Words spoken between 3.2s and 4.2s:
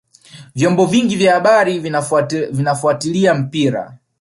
mpira